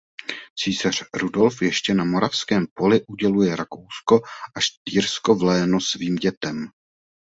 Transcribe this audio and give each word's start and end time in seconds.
Císař 0.59 1.03
Rudolf 1.13 1.61
ještě 1.61 1.93
na 1.93 2.03
Moravském 2.05 2.65
poli 2.73 3.05
uděluje 3.05 3.55
Rakousko 3.55 4.21
a 4.55 4.59
Štýrsko 4.59 5.35
v 5.35 5.43
léno 5.43 5.81
svým 5.81 6.15
dětem. 6.15 6.67